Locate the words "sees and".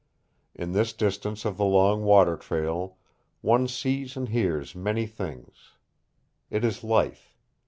3.67-4.29